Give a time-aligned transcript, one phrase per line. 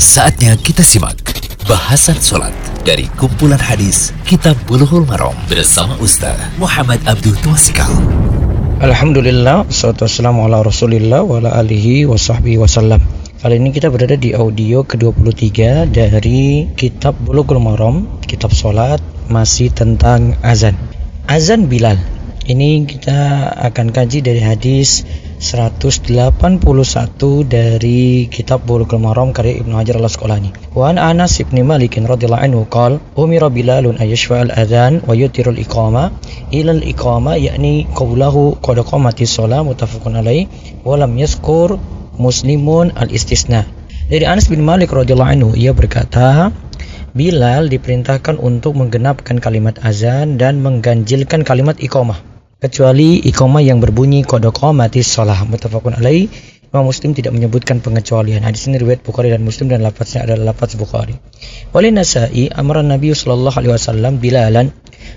[0.00, 1.20] Saatnya kita simak
[1.68, 2.56] bahasan sholat
[2.88, 7.92] dari kumpulan hadis Kitab Bulughul Maram bersama Ustaz Muhammad Abdul Twasikal.
[8.80, 14.32] Alhamdulillah, salatu wassalamu ala rasulillah wa ala alihi wa sahbihi Kali ini kita berada di
[14.32, 20.80] audio ke-23 dari kitab Bulughul Maram, kitab sholat, masih tentang azan.
[21.28, 22.00] Azan Bilal.
[22.48, 25.04] Ini kita akan kaji dari hadis
[25.40, 26.60] 181
[27.48, 30.52] dari kitab Bulughul Maram karya Ibnu Hajar al-Asqalani.
[30.76, 36.12] Wa an Anas bin Malik radhiyallahu anhu qala umira Bilalun ayashfa al-adhan wa yutirul iqama
[36.52, 40.44] ila al-iqama yakni qawluhu qad qamatis shalah muttafaqun alaih
[40.84, 41.80] wa lam yazkur
[42.20, 43.64] muslimun al-istisna.
[44.12, 46.52] Dari Anas bin Malik radhiyallahu anhu ia berkata
[47.16, 52.29] Bilal diperintahkan untuk menggenapkan kalimat azan dan mengganjilkan kalimat iqamah
[52.60, 56.28] kecuali iqamah yang berbunyi kodoko mati sholah mutafakun alaih
[56.70, 58.46] Imam Muslim tidak menyebutkan pengecualian.
[58.46, 61.18] Hadis ini riwayat Bukhari dan Muslim dan lafaznya adalah lafaz Bukhari.
[61.74, 64.70] Oleh Nasai, amaran Nabi Shallallahu Alaihi Wasallam Bilalan.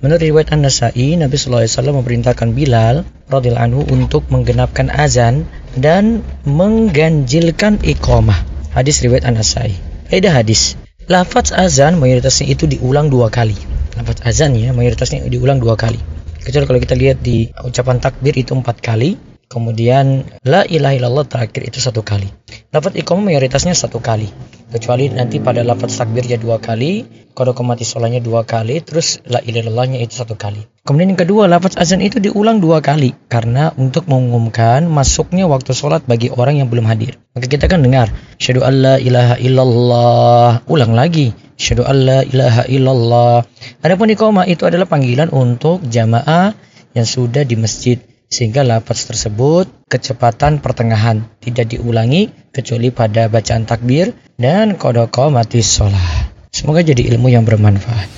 [0.00, 5.44] Menurut riwayat An Nasai, Nabi Shallallahu Alaihi Wasallam memerintahkan Bilal radhiyallahu anhu untuk menggenapkan azan
[5.76, 8.40] dan mengganjilkan iqamah.
[8.72, 9.76] Hadis riwayat An Nasai.
[10.08, 10.80] Ada hadis.
[11.12, 13.60] Lafaz azan mayoritasnya itu diulang dua kali.
[14.00, 16.13] Lafaz azan ya mayoritasnya diulang dua kali
[16.44, 19.16] kecuali kalau kita lihat di ucapan takbir itu empat kali
[19.48, 22.26] kemudian la ilaha illallah terakhir itu satu kali.
[22.74, 24.26] Lafaz iqamah mayoritasnya satu kali.
[24.74, 29.70] Kecuali nanti pada lafaz takbirnya dua kali kode mati solanya dua kali terus la ilaha
[29.70, 30.66] illallahnya itu satu kali.
[30.82, 36.02] Kemudian yang kedua lafaz azan itu diulang dua kali karena untuk mengumumkan masuknya waktu sholat
[36.10, 37.14] bagi orang yang belum hadir.
[37.38, 38.10] Maka kita kan dengar
[38.42, 40.50] syahadu alla ilaha illallah.
[40.66, 43.46] Ulang lagi Syahadu alla ilaha illallah.
[43.80, 46.54] Adapun iqamah itu adalah panggilan untuk jamaah
[46.94, 47.98] yang sudah di masjid
[48.30, 56.34] sehingga lafaz tersebut kecepatan pertengahan tidak diulangi kecuali pada bacaan takbir dan kodoko mati sholat.
[56.50, 58.10] Semoga jadi ilmu yang bermanfaat.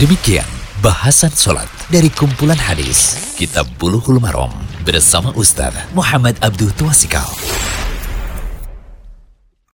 [0.00, 0.46] Demikian
[0.80, 4.52] bahasan sholat dari kumpulan hadis Kitab Bulughul Maram
[4.86, 7.28] bersama Ustaz Muhammad Abdul Tuasikal.